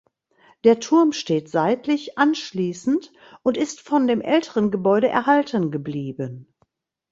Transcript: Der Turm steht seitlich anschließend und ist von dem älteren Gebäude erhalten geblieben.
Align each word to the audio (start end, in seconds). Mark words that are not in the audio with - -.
Der 0.63 0.79
Turm 0.79 1.11
steht 1.11 1.47
seitlich 1.47 2.17
anschließend 2.17 3.13
und 3.43 3.55
ist 3.55 3.81
von 3.81 4.07
dem 4.07 4.19
älteren 4.19 4.71
Gebäude 4.71 5.09
erhalten 5.09 5.69
geblieben. 5.69 6.55